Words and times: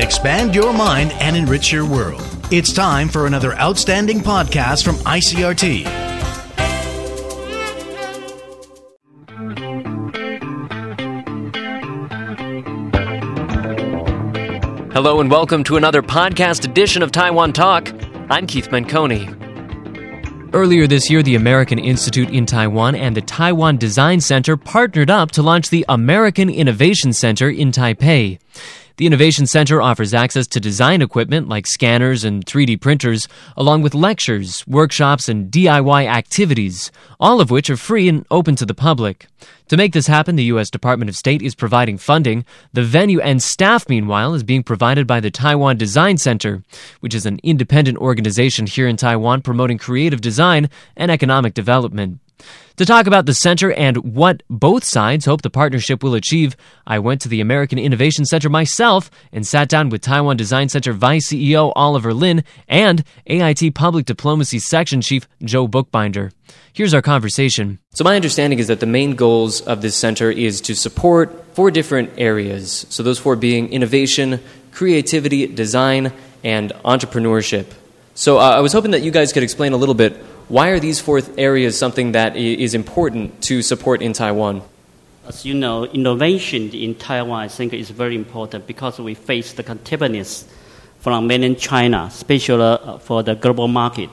expand 0.00 0.54
your 0.54 0.72
mind, 0.72 1.12
and 1.20 1.36
enrich 1.36 1.72
your 1.72 1.86
world. 1.86 2.22
It's 2.50 2.72
time 2.72 3.08
for 3.08 3.26
another 3.26 3.54
outstanding 3.54 4.20
podcast 4.20 4.84
from 4.84 4.96
ICRT. 4.96 6.10
Hello 14.92 15.20
and 15.20 15.30
welcome 15.30 15.64
to 15.64 15.76
another 15.76 16.02
podcast 16.02 16.64
edition 16.64 17.02
of 17.02 17.12
Taiwan 17.12 17.52
Talk. 17.52 17.90
I'm 18.28 18.46
Keith 18.46 18.68
Menconi. 18.68 19.34
Earlier 20.52 20.88
this 20.88 21.08
year, 21.08 21.22
the 21.22 21.36
American 21.36 21.78
Institute 21.78 22.28
in 22.28 22.44
Taiwan 22.44 22.96
and 22.96 23.16
the 23.16 23.20
Taiwan 23.22 23.76
Design 23.76 24.20
Center 24.20 24.56
partnered 24.56 25.08
up 25.08 25.30
to 25.30 25.42
launch 25.42 25.70
the 25.70 25.84
American 25.88 26.50
Innovation 26.50 27.12
Center 27.12 27.48
in 27.48 27.70
Taipei. 27.70 28.40
The 29.00 29.06
Innovation 29.06 29.46
Center 29.46 29.80
offers 29.80 30.12
access 30.12 30.46
to 30.48 30.60
design 30.60 31.00
equipment 31.00 31.48
like 31.48 31.66
scanners 31.66 32.22
and 32.22 32.44
3D 32.44 32.82
printers, 32.82 33.28
along 33.56 33.80
with 33.80 33.94
lectures, 33.94 34.62
workshops, 34.66 35.26
and 35.26 35.50
DIY 35.50 36.06
activities, 36.06 36.92
all 37.18 37.40
of 37.40 37.50
which 37.50 37.70
are 37.70 37.78
free 37.78 38.10
and 38.10 38.26
open 38.30 38.56
to 38.56 38.66
the 38.66 38.74
public. 38.74 39.26
To 39.68 39.78
make 39.78 39.94
this 39.94 40.06
happen, 40.06 40.36
the 40.36 40.52
U.S. 40.52 40.68
Department 40.68 41.08
of 41.08 41.16
State 41.16 41.40
is 41.40 41.54
providing 41.54 41.96
funding. 41.96 42.44
The 42.74 42.82
venue 42.82 43.22
and 43.22 43.42
staff, 43.42 43.88
meanwhile, 43.88 44.34
is 44.34 44.42
being 44.42 44.62
provided 44.62 45.06
by 45.06 45.20
the 45.20 45.30
Taiwan 45.30 45.78
Design 45.78 46.18
Center, 46.18 46.62
which 47.00 47.14
is 47.14 47.24
an 47.24 47.40
independent 47.42 47.96
organization 47.96 48.66
here 48.66 48.86
in 48.86 48.98
Taiwan 48.98 49.40
promoting 49.40 49.78
creative 49.78 50.20
design 50.20 50.68
and 50.94 51.10
economic 51.10 51.54
development. 51.54 52.18
To 52.80 52.86
talk 52.86 53.06
about 53.06 53.26
the 53.26 53.34
center 53.34 53.70
and 53.72 54.14
what 54.14 54.42
both 54.48 54.84
sides 54.84 55.26
hope 55.26 55.42
the 55.42 55.50
partnership 55.50 56.02
will 56.02 56.14
achieve, 56.14 56.56
I 56.86 56.98
went 56.98 57.20
to 57.20 57.28
the 57.28 57.42
American 57.42 57.78
Innovation 57.78 58.24
Center 58.24 58.48
myself 58.48 59.10
and 59.32 59.46
sat 59.46 59.68
down 59.68 59.90
with 59.90 60.00
Taiwan 60.00 60.38
Design 60.38 60.70
Center 60.70 60.94
Vice 60.94 61.28
CEO 61.28 61.72
Oliver 61.76 62.14
Lin 62.14 62.42
and 62.68 63.04
AIT 63.26 63.74
Public 63.74 64.06
Diplomacy 64.06 64.60
Section 64.60 65.02
Chief 65.02 65.28
Joe 65.42 65.68
Bookbinder. 65.68 66.32
Here's 66.72 66.94
our 66.94 67.02
conversation. 67.02 67.80
So, 67.92 68.02
my 68.02 68.16
understanding 68.16 68.58
is 68.58 68.68
that 68.68 68.80
the 68.80 68.86
main 68.86 69.14
goals 69.14 69.60
of 69.60 69.82
this 69.82 69.94
center 69.94 70.30
is 70.30 70.62
to 70.62 70.74
support 70.74 71.54
four 71.54 71.70
different 71.70 72.12
areas. 72.16 72.86
So, 72.88 73.02
those 73.02 73.18
four 73.18 73.36
being 73.36 73.70
innovation, 73.72 74.40
creativity, 74.72 75.46
design, 75.46 76.12
and 76.42 76.72
entrepreneurship. 76.84 77.66
So, 78.14 78.38
uh, 78.38 78.56
I 78.56 78.60
was 78.60 78.72
hoping 78.72 78.92
that 78.92 79.02
you 79.02 79.10
guys 79.10 79.32
could 79.32 79.42
explain 79.42 79.72
a 79.72 79.76
little 79.76 79.94
bit 79.94 80.16
why 80.50 80.70
are 80.70 80.80
these 80.80 80.98
four 80.98 81.20
areas 81.38 81.78
something 81.78 82.10
that 82.12 82.36
is 82.36 82.74
important 82.74 83.40
to 83.42 83.62
support 83.62 84.02
in 84.02 84.12
Taiwan? 84.12 84.62
As 85.24 85.46
you 85.46 85.54
know, 85.54 85.84
innovation 85.84 86.70
in 86.70 86.96
Taiwan, 86.96 87.44
I 87.44 87.46
think, 87.46 87.72
is 87.72 87.90
very 87.90 88.16
important 88.16 88.66
because 88.66 88.98
we 88.98 89.14
face 89.14 89.52
the 89.52 89.62
competitiveness 89.62 90.44
from 90.98 91.28
mainland 91.28 91.60
China, 91.60 92.06
especially 92.08 92.64
uh, 92.64 92.98
for 92.98 93.22
the 93.22 93.36
global 93.36 93.68
market. 93.68 94.10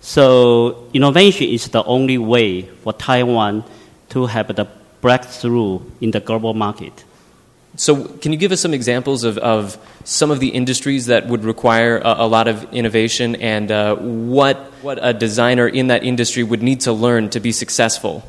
So, 0.00 0.88
innovation 0.92 1.46
is 1.48 1.68
the 1.68 1.84
only 1.84 2.18
way 2.18 2.62
for 2.62 2.92
Taiwan 2.92 3.62
to 4.08 4.26
have 4.26 4.54
the 4.56 4.66
breakthrough 5.00 5.80
in 6.00 6.10
the 6.10 6.18
global 6.18 6.54
market. 6.54 7.04
So, 7.76 8.04
can 8.18 8.32
you 8.32 8.38
give 8.38 8.50
us 8.50 8.60
some 8.60 8.74
examples 8.74 9.22
of, 9.22 9.38
of 9.38 9.78
some 10.08 10.30
of 10.30 10.40
the 10.40 10.48
industries 10.48 11.04
that 11.04 11.26
would 11.26 11.44
require 11.44 11.98
a, 11.98 12.24
a 12.24 12.26
lot 12.26 12.48
of 12.48 12.64
innovation 12.72 13.36
and 13.36 13.70
uh, 13.70 13.94
what, 13.96 14.56
what 14.80 14.98
a 15.02 15.12
designer 15.12 15.68
in 15.68 15.88
that 15.88 16.02
industry 16.02 16.42
would 16.42 16.62
need 16.62 16.80
to 16.80 16.90
learn 16.90 17.28
to 17.28 17.38
be 17.40 17.52
successful? 17.52 18.24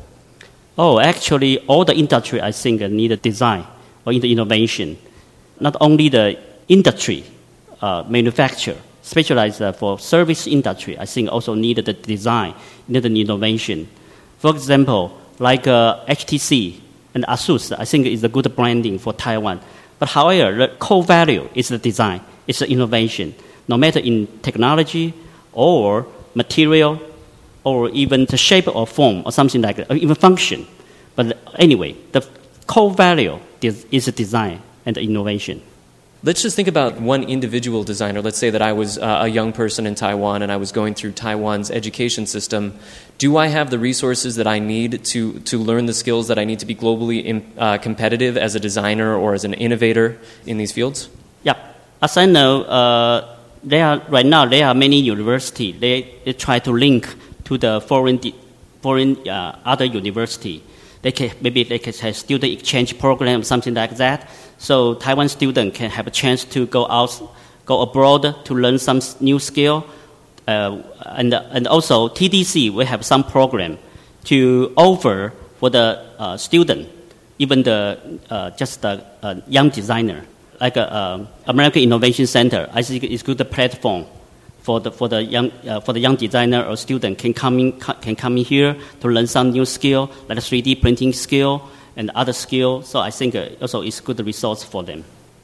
Oh, 0.76 1.00
actually, 1.00 1.58
all 1.60 1.86
the 1.86 1.96
industry, 1.96 2.42
I 2.42 2.52
think, 2.52 2.82
need 2.82 3.12
a 3.12 3.16
design 3.16 3.66
or 4.04 4.12
innovation. 4.12 4.98
Not 5.58 5.74
only 5.80 6.10
the 6.10 6.38
industry, 6.68 7.24
uh, 7.80 8.04
manufacture, 8.06 8.76
specialized 9.00 9.62
uh, 9.62 9.72
for 9.72 9.98
service 9.98 10.46
industry, 10.46 10.98
I 10.98 11.06
think 11.06 11.32
also 11.32 11.54
need 11.54 11.78
the 11.78 11.94
design, 11.94 12.54
need 12.88 13.04
the 13.04 13.20
innovation. 13.20 13.88
For 14.36 14.50
example, 14.50 15.18
like 15.38 15.64
HTC, 15.64 16.76
uh, 16.76 16.80
and 17.14 17.24
ASUS, 17.26 17.74
I 17.76 17.86
think, 17.86 18.06
is 18.06 18.22
a 18.22 18.28
good 18.28 18.54
branding 18.54 18.98
for 18.98 19.14
Taiwan. 19.14 19.60
But 20.00 20.08
however, 20.08 20.56
the 20.56 20.68
core 20.78 21.04
value 21.04 21.48
is 21.54 21.68
the 21.68 21.78
design, 21.78 22.22
it's 22.48 22.58
the 22.58 22.68
innovation, 22.68 23.34
no 23.68 23.76
matter 23.76 24.00
in 24.00 24.26
technology 24.42 25.14
or 25.52 26.06
material 26.34 27.00
or 27.62 27.90
even 27.90 28.24
the 28.24 28.36
shape 28.36 28.66
or 28.66 28.86
form 28.86 29.22
or 29.26 29.30
something 29.30 29.60
like 29.60 29.76
that, 29.76 29.90
or 29.90 29.96
even 29.96 30.16
function. 30.16 30.66
But 31.14 31.38
anyway, 31.58 31.94
the 32.12 32.26
core 32.66 32.90
value 32.90 33.38
is, 33.60 34.06
the 34.06 34.12
design 34.12 34.62
and 34.86 34.96
the 34.96 35.02
innovation. 35.02 35.62
Let's 36.22 36.42
just 36.42 36.54
think 36.54 36.68
about 36.68 37.00
one 37.00 37.22
individual 37.22 37.82
designer. 37.82 38.20
Let's 38.20 38.36
say 38.36 38.50
that 38.50 38.60
I 38.60 38.74
was 38.74 38.98
uh, 38.98 39.20
a 39.22 39.28
young 39.28 39.54
person 39.54 39.86
in 39.86 39.94
Taiwan 39.94 40.42
and 40.42 40.52
I 40.52 40.58
was 40.58 40.70
going 40.70 40.92
through 40.92 41.12
Taiwan's 41.12 41.70
education 41.70 42.26
system. 42.26 42.78
Do 43.16 43.38
I 43.38 43.46
have 43.46 43.70
the 43.70 43.78
resources 43.78 44.36
that 44.36 44.46
I 44.46 44.58
need 44.58 45.02
to, 45.02 45.40
to 45.40 45.58
learn 45.58 45.86
the 45.86 45.94
skills 45.94 46.28
that 46.28 46.38
I 46.38 46.44
need 46.44 46.58
to 46.58 46.66
be 46.66 46.74
globally 46.74 47.24
in, 47.24 47.50
uh, 47.56 47.78
competitive 47.78 48.36
as 48.36 48.54
a 48.54 48.60
designer 48.60 49.16
or 49.16 49.32
as 49.32 49.44
an 49.44 49.54
innovator 49.54 50.18
in 50.44 50.58
these 50.58 50.72
fields? 50.72 51.08
Yeah. 51.42 51.56
As 52.02 52.18
I 52.18 52.26
know, 52.26 52.64
uh, 52.64 53.36
there 53.64 53.86
are, 53.86 54.02
right 54.10 54.26
now 54.26 54.44
there 54.44 54.66
are 54.66 54.74
many 54.74 55.00
universities. 55.00 55.80
They, 55.80 56.16
they 56.26 56.34
try 56.34 56.58
to 56.58 56.70
link 56.70 57.08
to 57.44 57.56
the 57.56 57.80
foreign, 57.80 58.20
foreign 58.82 59.26
uh, 59.26 59.58
other 59.64 59.86
university. 59.86 60.62
They 61.02 61.12
can, 61.12 61.30
maybe 61.40 61.64
they 61.64 61.78
can 61.78 61.94
have 61.94 62.16
student 62.16 62.52
exchange 62.52 62.98
program, 62.98 63.42
something 63.42 63.74
like 63.74 63.96
that 63.96 64.28
so 64.60 64.94
Taiwan 64.94 65.30
students 65.30 65.76
can 65.76 65.90
have 65.90 66.06
a 66.06 66.10
chance 66.10 66.44
to 66.44 66.66
go 66.66 66.86
out, 66.86 67.18
go 67.64 67.80
abroad 67.80 68.44
to 68.44 68.54
learn 68.54 68.78
some 68.78 69.00
new 69.18 69.38
skill. 69.38 69.86
Uh, 70.46 70.82
and, 71.06 71.32
and 71.32 71.66
also 71.66 72.08
TDC, 72.08 72.70
we 72.70 72.84
have 72.84 73.02
some 73.04 73.24
program 73.24 73.78
to 74.24 74.70
offer 74.76 75.32
for 75.58 75.70
the 75.70 76.06
uh, 76.18 76.36
student, 76.36 76.88
even 77.38 77.62
the 77.62 78.20
uh, 78.28 78.50
just 78.50 78.82
the 78.82 79.02
uh, 79.22 79.36
young 79.48 79.70
designer, 79.70 80.26
like 80.60 80.76
uh, 80.76 81.24
American 81.46 81.82
Innovation 81.82 82.26
Center. 82.26 82.68
I 82.74 82.82
think 82.82 83.04
it's 83.04 83.22
good 83.22 83.38
platform 83.50 84.04
for 84.70 84.78
the 84.78 84.92
for 84.92 85.08
the 85.08 85.22
young 85.22 85.50
uh, 85.66 85.80
for 85.80 85.92
the 85.92 85.98
young 85.98 86.14
designer 86.14 86.62
or 86.62 86.76
student 86.76 87.18
can 87.18 87.34
come 87.34 87.58
in 87.58 87.72
can 88.00 88.14
come 88.14 88.38
in 88.38 88.44
here 88.44 88.76
to 89.00 89.08
learn 89.08 89.26
some 89.26 89.50
new 89.50 89.64
skill, 89.64 90.10
like 90.28 90.38
3D 90.38 90.80
printing 90.80 91.12
skill 91.12 91.68
and 91.96 92.10
other 92.10 92.32
skill. 92.32 92.82
So 92.82 93.00
I 93.00 93.10
think 93.10 93.34
uh, 93.34 93.48
also 93.60 93.82
it's 93.82 94.00
good 94.00 94.20
resource 94.24 94.62
for 94.62 94.84
them. 94.84 95.02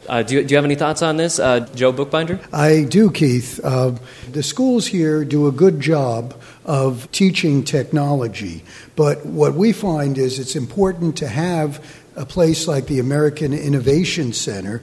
Uh, 0.09 0.23
do, 0.23 0.37
you, 0.37 0.45
do 0.45 0.53
you 0.53 0.57
have 0.57 0.65
any 0.65 0.77
thoughts 0.77 1.03
on 1.03 1.17
this, 1.17 1.41
uh, 1.41 1.67
Joe 1.75 1.91
Bookbinder? 1.91 2.39
I 2.53 2.85
do, 2.85 3.11
Keith. 3.11 3.59
Uh, 3.65 3.99
the 4.31 4.45
schools 4.45 4.87
here 4.87 5.25
do 5.25 5.49
a 5.49 5.51
good 5.51 5.81
job 5.81 6.33
of 6.65 7.11
teaching 7.11 7.65
technology, 7.65 8.63
but 8.95 9.27
what 9.27 9.55
we 9.55 9.73
find 9.73 10.17
is 10.17 10.39
it's 10.39 10.55
important 10.55 11.17
to 11.17 11.27
have 11.27 11.85
a 12.15 12.25
place 12.25 12.69
like 12.69 12.87
the 12.87 13.01
American 13.01 13.53
Innovation 13.53 14.33
Center 14.33 14.81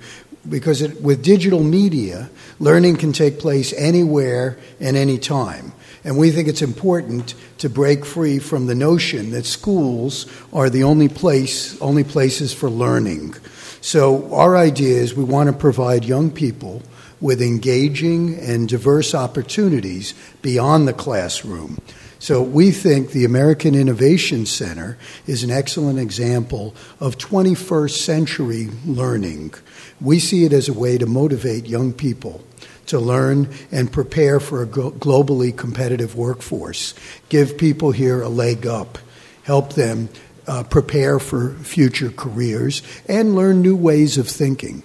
because 0.48 0.82
it, 0.82 1.02
with 1.02 1.24
digital 1.24 1.64
media, 1.64 2.30
learning 2.60 2.98
can 2.98 3.14
take 3.14 3.40
place 3.40 3.74
anywhere 3.74 4.58
and 4.80 4.98
any 4.98 5.18
time. 5.18 5.74
And 6.04 6.18
we 6.18 6.32
think 6.32 6.48
it's 6.48 6.62
important 6.62 7.34
to 7.60 7.70
break 7.70 8.06
free 8.06 8.40
from 8.40 8.68
the 8.68 8.76
notion 8.76 9.32
that 9.32 9.46
schools 9.46 10.26
are 10.52 10.70
the 10.70 10.84
only 10.84 11.08
place, 11.08 11.80
only 11.82 12.04
places 12.04 12.54
for 12.54 12.70
learning. 12.70 13.36
So 13.80 14.34
our 14.34 14.58
idea 14.58 14.98
is 14.98 15.14
we 15.14 15.24
want 15.24 15.48
to 15.48 15.54
provide 15.54 16.04
young 16.04 16.30
people 16.30 16.82
with 17.22 17.42
engaging 17.42 18.38
and 18.40 18.68
diverse 18.68 19.16
opportunities 19.16 20.14
beyond 20.42 20.88
the 20.88 20.94
classroom. 20.94 21.80
So 22.24 22.42
we 22.42 22.72
think 22.72 23.10
the 23.10 23.26
American 23.26 23.76
Innovation 23.76 24.46
Center 24.46 24.98
is 25.28 25.44
an 25.44 25.52
excellent 25.52 26.00
example 26.00 26.74
of 27.02 27.18
21st 27.18 27.98
century 27.98 28.70
learning. 28.86 29.56
We 30.00 30.20
see 30.20 30.46
it 30.46 30.54
as 30.54 30.70
a 30.70 30.74
way 30.74 30.98
to 30.98 31.06
motivate 31.06 31.66
young 31.66 31.92
people 31.92 32.42
to 32.86 32.98
learn 32.98 33.50
and 33.74 33.92
prepare 33.92 34.40
for 34.40 34.64
a 34.64 34.66
globally 34.66 35.54
competitive 35.54 36.16
workforce, 36.16 36.94
give 37.28 37.58
people 37.58 37.92
here 37.92 38.22
a 38.22 38.30
leg 38.30 38.66
up, 38.66 39.00
help 39.44 39.74
them 39.74 40.08
uh, 40.48 40.64
prepare 40.64 41.20
for 41.20 41.56
future 41.56 42.10
careers, 42.10 42.84
and 43.10 43.36
learn 43.36 43.62
new 43.62 43.76
ways 43.76 44.18
of 44.18 44.30
thinking. 44.30 44.82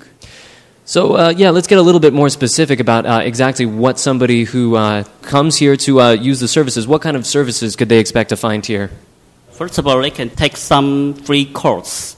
So, 0.89 1.17
uh, 1.17 1.35
yeah, 1.37 1.51
let's 1.51 1.67
get 1.67 1.77
a 1.77 1.83
little 1.83 2.01
bit 2.01 2.15
more 2.15 2.31
specific 2.31 2.81
about 2.81 3.05
uh, 3.05 3.21
exactly 3.23 3.67
what 3.67 3.99
somebody 3.99 4.45
who 4.45 4.75
uh, 4.75 5.05
comes 5.21 5.59
here 5.59 5.77
to 5.77 6.01
uh, 6.01 6.13
use 6.13 6.41
the 6.41 6.49
services, 6.49 6.89
what 6.89 7.03
kind 7.03 7.15
of 7.15 7.27
services 7.27 7.77
could 7.77 7.91
they 7.91 7.99
expect 7.99 8.31
to 8.31 8.37
find 8.37 8.65
here? 8.65 8.91
First 9.51 9.77
of 9.77 9.87
all, 9.87 10.01
they 10.01 10.11
can 10.11 10.31
take 10.31 10.57
some 10.57 11.13
free 11.13 11.45
course. 11.45 12.17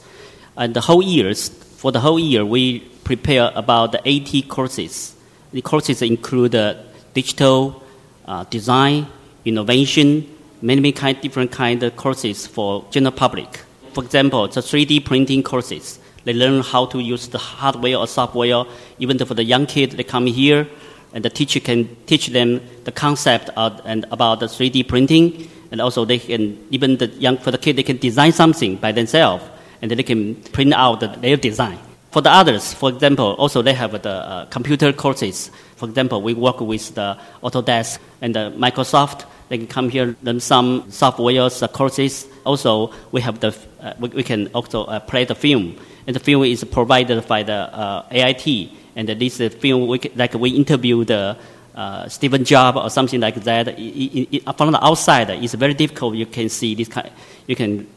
And 0.55 0.73
the 0.73 0.79
whole 0.79 1.01
years, 1.01 1.49
for 1.49 1.91
the 1.91 1.99
whole 1.99 2.17
year, 2.17 2.45
we 2.45 2.79
prepare 3.03 3.51
about 3.55 3.95
80 4.05 4.43
courses 4.43 5.15
the 5.51 5.61
courses 5.61 6.01
include 6.01 6.55
uh, 6.55 6.75
digital 7.13 7.83
uh, 8.25 8.45
design, 8.45 9.07
innovation, 9.43 10.33
many, 10.61 10.79
many 10.79 10.91
kind, 10.93 11.19
different 11.19 11.51
kind 11.51 11.83
of 11.83 11.95
courses 11.95 12.47
for 12.47 12.85
general 12.89 13.11
public. 13.11 13.59
For 13.93 14.03
example, 14.03 14.47
the 14.47 14.61
3D 14.61 15.03
printing 15.03 15.43
courses, 15.43 15.99
They 16.23 16.33
learn 16.33 16.61
how 16.61 16.85
to 16.87 16.99
use 16.99 17.27
the 17.27 17.37
hardware 17.37 17.97
or 17.97 18.07
software. 18.07 18.65
Even 18.99 19.17
for 19.19 19.33
the 19.33 19.43
young 19.43 19.65
kids, 19.65 19.95
they 19.95 20.03
come 20.03 20.27
here, 20.27 20.67
and 21.13 21.25
the 21.25 21.29
teacher 21.29 21.59
can 21.59 21.95
teach 22.05 22.27
them 22.27 22.61
the 22.83 22.91
concept 22.91 23.49
of, 23.55 23.81
and 23.85 24.05
about 24.11 24.39
the 24.39 24.45
3D 24.45 24.87
printing, 24.87 25.49
and 25.71 25.81
also 25.81 26.05
they 26.05 26.19
can 26.19 26.57
even 26.69 26.97
the 26.97 27.07
young 27.07 27.37
for 27.37 27.51
the 27.51 27.57
kid 27.57 27.75
they 27.75 27.83
can 27.83 27.97
design 27.97 28.31
something 28.31 28.75
by 28.75 28.91
themselves, 28.91 29.43
and 29.81 29.89
then 29.89 29.97
they 29.97 30.03
can 30.03 30.35
print 30.35 30.73
out 30.73 30.99
the, 30.99 31.07
their 31.07 31.37
design. 31.37 31.79
For 32.11 32.21
the 32.21 32.29
others, 32.29 32.73
for 32.73 32.89
example, 32.89 33.35
also 33.39 33.61
they 33.61 33.73
have 33.73 33.93
the 34.03 34.09
uh, 34.09 34.45
computer 34.47 34.91
courses. 34.91 35.49
For 35.77 35.87
example, 35.87 36.21
we 36.21 36.33
work 36.33 36.59
with 36.59 36.93
the 36.93 37.17
Autodesk 37.41 37.99
and 38.19 38.35
the 38.35 38.53
Microsoft. 38.57 39.25
They 39.47 39.57
can 39.57 39.67
come 39.67 39.89
here 39.89 40.15
learn 40.21 40.41
some 40.41 40.91
software 40.91 41.43
uh, 41.43 41.67
courses. 41.69 42.27
Also, 42.45 42.91
we 43.11 43.21
have 43.21 43.39
the 43.39 43.55
uh, 43.81 43.93
we, 43.99 44.09
we, 44.09 44.23
can 44.23 44.47
also 44.47 44.85
uh, 44.85 44.99
play 44.99 45.25
the 45.25 45.35
film, 45.35 45.77
and 46.07 46.15
the 46.15 46.19
film 46.19 46.43
is 46.43 46.63
provided 46.63 47.27
by 47.27 47.43
the 47.43 47.53
uh, 47.53 48.05
AIT. 48.11 48.71
And 48.95 49.07
this 49.07 49.37
film, 49.37 49.87
we, 49.87 49.99
like 50.15 50.33
we 50.33 50.49
interview 50.49 51.05
the 51.05 51.37
uh, 51.75 52.09
Stephen 52.09 52.43
Jobs 52.43 52.77
or 52.77 52.89
something 52.89 53.21
like 53.21 53.35
that. 53.43 53.69
It, 53.69 53.79
it, 53.79 54.35
it, 54.35 54.57
from 54.57 54.71
the 54.71 54.83
outside, 54.83 55.29
it's 55.29 55.53
very 55.53 55.73
difficult. 55.73 56.15
You 56.15 56.25
can 56.25 56.49
see 56.49 56.75
this 56.75 56.89
kind. 56.89 57.09
You 57.47 57.55
can 57.55 57.87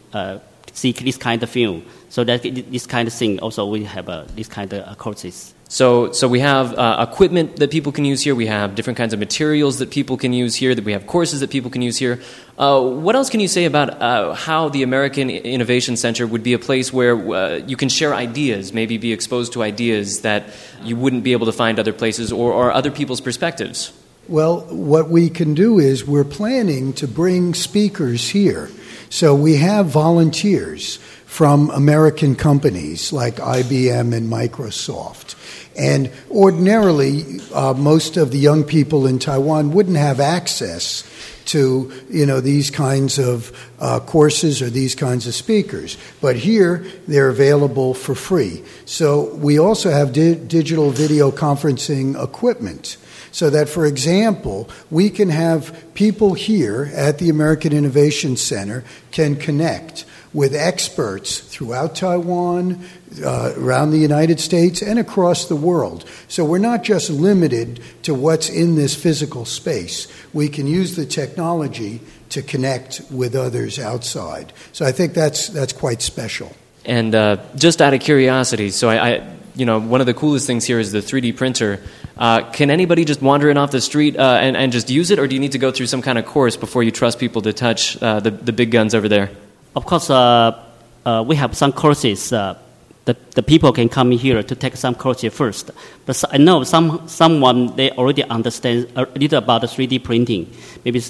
see 0.75 0.93
this 0.93 1.17
kind 1.17 1.43
of 1.43 1.51
film. 1.51 1.85
So 2.09 2.25
that 2.25 2.43
this 2.43 2.87
kind 2.87 3.09
of 3.09 3.15
thing 3.15 3.41
also 3.41 3.67
we 3.67 3.85
have 3.85 4.09
uh, 4.09 4.25
this 4.37 4.49
kind 4.49 4.73
of 4.73 4.87
uh, 4.87 4.95
courses. 4.95 5.55
So, 5.75 6.13
so 6.13 6.29
we 6.29 6.39
have 6.39 6.73
uh, 6.79 7.05
equipment 7.11 7.57
that 7.57 7.73
people 7.73 7.91
can 7.91 8.05
use 8.05 8.23
here. 8.23 8.37
We 8.37 8.47
have 8.47 8.77
different 8.77 8.97
kinds 8.97 9.13
of 9.13 9.19
materials 9.19 9.81
that 9.81 9.91
people 9.91 10.17
can 10.17 10.33
use 10.33 10.55
here. 10.55 10.73
That 10.73 10.85
we 10.85 10.93
have 10.93 11.09
courses 11.09 11.41
that 11.41 11.51
people 11.51 11.69
can 11.69 11.83
use 11.83 11.99
here. 11.99 12.21
Uh, 12.57 12.81
what 12.81 13.17
else 13.17 13.29
can 13.29 13.41
you 13.41 13.49
say 13.49 13.65
about 13.65 14.01
uh, 14.01 14.35
how 14.35 14.69
the 14.69 14.85
American 14.85 15.31
Innovation 15.31 15.97
Center 15.97 16.29
would 16.29 16.45
be 16.45 16.53
a 16.53 16.61
place 16.61 16.93
where 16.93 17.17
uh, 17.17 17.57
you 17.57 17.77
can 17.77 17.89
share 17.89 18.15
ideas, 18.15 18.73
maybe 18.73 18.99
be 18.99 19.13
exposed 19.13 19.55
to 19.55 19.65
ideas 19.65 20.21
that 20.21 20.45
you 20.85 20.95
wouldn't 20.95 21.25
be 21.25 21.33
able 21.33 21.47
to 21.47 21.53
find 21.53 21.81
other 21.81 21.93
places, 21.93 22.31
or, 22.31 22.53
or 22.53 22.71
other 22.71 22.93
people's 22.93 23.21
perspectives? 23.21 23.93
Well, 24.29 24.61
what 24.71 25.11
we 25.11 25.29
can 25.29 25.55
do 25.55 25.81
is 25.81 26.07
we're 26.07 26.23
planning 26.23 26.93
to 26.93 27.09
bring 27.09 27.53
speakers 27.53 28.29
here 28.29 28.71
so 29.11 29.35
we 29.35 29.57
have 29.57 29.87
volunteers 29.87 30.99
from 31.27 31.71
American 31.71 32.37
companies 32.37 33.13
like 33.13 33.37
IBM 33.37 34.15
and 34.15 34.31
Microsoft. 34.31 35.35
And 35.77 36.11
ordinarily, 36.31 37.41
uh, 37.53 37.75
most 37.75 38.17
of 38.17 38.31
the 38.31 38.39
young 38.39 38.65
people 38.65 39.07
in 39.07 39.19
Taiwan 39.19 39.73
wouldn't 39.73 39.97
have 39.97 40.21
access 40.21 41.09
to 41.47 41.93
you 42.09 42.25
know 42.25 42.41
these 42.41 42.71
kinds 42.71 43.19
of 43.19 43.53
uh, 43.79 44.01
courses 44.01 44.63
or 44.63 44.71
these 44.71 44.95
kinds 44.95 45.27
of 45.27 45.35
speakers. 45.35 45.99
But 46.21 46.37
here 46.37 46.87
they're 47.07 47.29
available 47.29 47.95
for 47.95 48.15
free. 48.15 48.63
So 48.87 49.35
we 49.35 49.59
also 49.59 49.91
have 49.91 50.13
di- 50.13 50.37
digital 50.37 50.91
video 50.91 51.31
conferencing 51.31 52.23
equipment 52.23 52.97
so 53.35 53.51
that, 53.51 53.69
for 53.69 53.85
example, 53.85 54.71
we 54.93 55.11
can 55.11 55.29
have 55.29 55.93
people 55.95 56.35
here 56.35 56.89
at 56.95 57.19
the 57.19 57.31
American 57.31 57.73
Innovation 57.73 58.37
Center 58.37 58.85
can 59.11 59.35
connect 59.35 60.05
with 60.35 60.55
experts 60.55 61.39
throughout 61.39 61.95
Taiwan, 61.95 62.85
uh, 63.25 63.55
around 63.57 63.93
the 63.93 63.99
United 63.99 64.41
States, 64.41 64.83
and 64.83 64.99
across 64.99 65.47
the 65.47 65.57
world. 65.57 66.05
So 66.29 66.45
we're 66.45 66.59
not 66.59 66.83
just 66.83 67.09
limited 67.09 67.81
to 68.03 68.13
what's 68.13 68.51
in 68.51 68.75
this 68.75 68.95
physical 68.95 69.45
space. 69.45 70.09
We 70.35 70.49
can 70.49 70.67
use 70.67 70.97
the 70.97 71.07
technology 71.07 72.01
to 72.31 72.43
connect 72.43 73.01
with 73.13 73.37
others 73.37 73.79
outside. 73.79 74.53
So 74.73 74.85
I 74.85 74.91
think 74.91 75.15
that's 75.15 75.47
that's 75.49 75.73
quite 75.73 76.03
special. 76.03 76.53
And 76.85 77.15
uh, 77.15 77.39
just 77.55 77.81
out 77.81 77.95
of 77.95 78.01
curiosity, 78.01 78.71
so 78.71 78.91
I, 78.91 79.09
I, 79.09 79.37
you 79.55 79.65
know, 79.65 79.81
one 79.81 80.01
of 80.01 80.07
the 80.07 80.13
coolest 80.13 80.47
things 80.47 80.65
here 80.65 80.79
is 80.79 80.93
the 80.93 80.99
3D 80.99 81.37
printer. 81.37 81.81
Uh, 82.17 82.51
can 82.51 82.71
anybody 82.71 83.05
just 83.05 83.23
wander 83.23 83.49
in 83.49 83.57
off 83.57 83.71
the 83.71 83.81
street 83.81 84.19
uh, 84.19 84.39
and, 84.41 84.57
and 84.57 84.73
just 84.73 84.91
use 84.91 85.11
it, 85.11 85.19
or 85.19 85.27
do 85.27 85.35
you 85.35 85.41
need 85.41 85.53
to 85.53 85.59
go 85.59 85.71
through 85.71 85.87
some 85.87 86.03
kind 86.03 86.19
of 86.19 86.27
course 86.27 86.57
before 86.57 86.83
you 86.83 86.91
trust 86.91 87.19
people 87.19 87.41
to 87.43 87.53
touch 87.53 88.01
uh, 88.03 88.21
the, 88.21 88.31
the 88.31 88.53
big 88.53 88.71
guns 88.71 88.95
over 88.95 89.09
there? 89.09 89.31
Of 89.75 89.87
course, 89.87 90.11
uh, 90.11 90.63
uh, 91.05 91.25
we 91.27 91.37
have 91.37 91.57
some 91.57 91.73
courses. 91.73 92.33
Uh, 92.33 92.57
the, 93.05 93.17
the 93.35 93.43
people 93.43 93.73
can 93.73 93.89
come 93.89 94.11
here 94.13 94.43
to 94.43 94.55
take 94.55 94.77
some 94.77 94.95
courses 94.95 95.33
first. 95.33 95.71
But 96.07 96.25
I 96.31 96.39
know 96.39 96.63
some, 96.65 97.07
someone, 97.07 97.77
they 97.77 97.91
already 97.91 98.25
understand 98.25 98.89
a 98.97 99.07
little 99.17 99.39
about 99.39 99.61
the 99.61 99.67
3D 99.67 100.03
printing. 100.03 100.51
Maybe, 100.85 101.03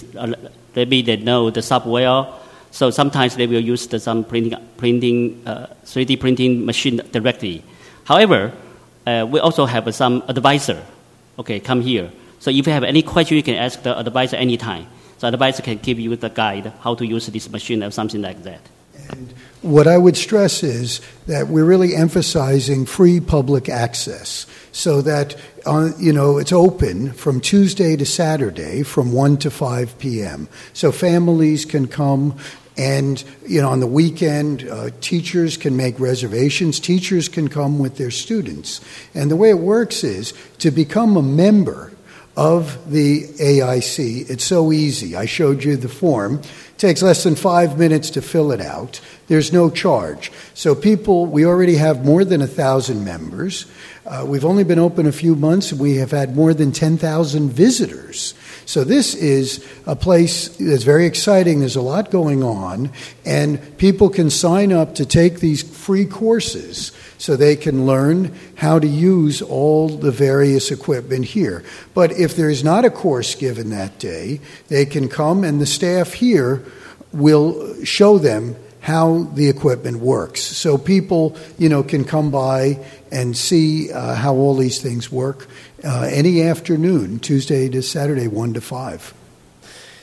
maybe 0.75 1.03
they 1.03 1.17
know 1.17 1.51
the 1.51 1.63
software. 1.63 2.27
So 2.73 2.91
sometimes 2.91 3.37
they 3.37 3.47
will 3.47 3.61
use 3.61 3.87
the, 3.87 4.01
some 4.01 4.25
printing, 4.25 4.59
printing 4.77 5.43
3D 5.45 6.19
printing 6.19 6.67
machine 6.67 7.01
directly. 7.13 7.63
However, 8.05 8.53
we 9.07 9.39
also 9.39 9.67
have 9.67 9.95
some 9.95 10.25
advisor 10.27 10.83
okay, 11.39 11.61
come 11.61 11.81
here. 11.81 12.11
So 12.39 12.51
if 12.51 12.67
you 12.67 12.73
have 12.73 12.85
any 12.85 13.03
question, 13.03 13.37
you 13.37 13.43
can 13.43 13.57
ask 13.57 13.83
the 13.83 13.99
advisor 13.99 14.37
anytime. 14.37 14.87
So 15.19 15.29
advisor 15.29 15.63
can 15.63 15.79
give 15.79 15.99
you 15.99 16.15
the 16.17 16.29
guide 16.29 16.73
how 16.81 16.95
to 16.95 17.07
use 17.07 17.27
this 17.27 17.51
machine 17.51 17.83
or 17.83 17.91
something 17.91 18.23
like 18.23 18.43
that. 18.43 18.61
And 19.11 19.33
what 19.63 19.87
I 19.87 19.99
would 19.99 20.17
stress 20.17 20.63
is 20.63 21.01
that 21.27 21.49
we're 21.49 21.65
really 21.65 21.95
emphasizing 21.95 22.87
free 22.87 23.21
public 23.21 23.69
access 23.69 24.47
so 24.73 25.03
that 25.03 25.37
uh, 25.67 25.91
you 25.99 26.13
know 26.13 26.39
it's 26.39 26.53
open 26.53 27.13
from 27.13 27.41
Tuesday 27.41 27.97
to 27.97 28.05
Saturday 28.05 28.83
from 28.83 29.13
1 29.13 29.39
to 29.39 29.51
5 29.51 29.99
p.m. 29.99 30.49
So 30.73 30.93
families 30.93 31.65
can 31.65 31.87
come 31.87 32.37
and 32.77 33.23
you 33.47 33.61
know 33.61 33.71
on 33.71 33.81
the 33.81 33.87
weekend 33.87 34.69
uh, 34.69 34.91
teachers 35.01 35.57
can 35.57 35.77
make 35.77 35.99
reservations 36.01 36.81
teachers 36.81 37.29
can 37.29 37.49
come 37.49 37.79
with 37.79 37.97
their 37.99 38.11
students 38.11 38.81
and 39.15 39.31
the 39.31 39.37
way 39.37 39.51
it 39.51 39.59
works 39.59 40.03
is 40.03 40.35
to 40.59 40.73
become 40.73 41.17
a 41.17 41.23
member 41.23 41.94
of 42.37 42.91
the 42.91 43.23
AIC. 43.23 44.29
It's 44.29 44.45
so 44.45 44.73
easy. 44.73 45.15
I 45.17 45.27
showed 45.27 45.63
you 45.63 45.77
the 45.77 45.89
form. 45.89 46.41
It 46.41 46.79
takes 46.79 47.03
less 47.03 47.23
than 47.23 47.37
five 47.37 47.79
minutes 47.79 48.11
to 48.11 48.23
fill 48.23 48.51
it 48.51 48.61
out. 48.61 49.01
There's 49.29 49.53
no 49.53 49.71
charge. 49.71 50.33
So, 50.55 50.75
people, 50.75 51.27
we 51.27 51.47
already 51.47 51.77
have 51.77 52.05
more 52.05 52.25
than 52.25 52.43
a 52.43 52.47
thousand 52.47 53.05
members. 53.05 53.67
Uh, 54.05 54.25
we've 54.27 54.45
only 54.45 54.65
been 54.65 54.79
open 54.79 55.07
a 55.07 55.13
few 55.13 55.37
months. 55.37 55.71
And 55.73 55.81
we 55.81 55.97
have 55.97 56.11
had 56.11 56.35
more 56.35 56.53
than 56.53 56.73
10,000 56.73 57.51
visitors. 57.51 58.35
So, 58.67 58.85
this 58.85 59.15
is 59.15 59.67
a 59.87 59.97
place 59.97 60.49
that's 60.49 60.85
very 60.85 61.07
exciting. 61.07 61.61
There's 61.61 61.77
a 61.77 61.83
lot 61.83 62.11
going 62.11 62.43
on, 62.43 62.91
and 63.25 63.77
people 63.79 64.09
can 64.09 64.31
sign 64.31 64.73
up 64.73 64.95
to 64.97 65.07
take 65.07 65.41
these 65.41 65.63
free 65.63 66.07
courses 66.07 66.93
so 67.19 67.37
they 67.37 67.57
can 67.57 67.87
learn 67.87 68.35
how 68.57 68.79
to 68.79 68.87
use 68.87 69.41
all 69.43 69.89
the 69.89 70.11
various 70.11 70.71
equipment 70.71 71.25
here. 71.25 71.65
But 71.95 72.13
if 72.13 72.37
there 72.37 72.51
is 72.51 72.63
not 72.63 72.85
a 72.85 72.91
course 72.91 73.35
given 73.35 73.71
that 73.71 73.99
day, 73.99 74.41
they 74.69 74.87
can 74.87 75.09
come 75.09 75.45
and 75.45 75.61
the 75.61 75.67
staff 75.67 76.13
here 76.13 76.63
will 77.13 77.85
show 77.85 78.19
them 78.19 78.57
how 78.81 79.23
the 79.33 79.49
equipment 79.49 79.97
works. 79.97 80.43
So 80.43 80.77
people, 80.77 81.37
you 81.57 81.71
know, 81.71 81.83
can 81.83 82.05
come 82.05 82.31
by 82.31 82.85
and 83.11 83.35
see 83.35 83.91
uh, 83.91 84.15
how 84.15 84.35
all 84.35 84.55
these 84.55 84.83
things 84.83 85.11
work 85.11 85.49
uh, 85.85 86.09
any 86.11 86.43
afternoon, 86.43 87.19
Tuesday 87.19 87.69
to 87.69 87.83
Saturday, 87.83 88.29
1 88.29 88.55
to 88.55 88.61
5. 88.61 89.15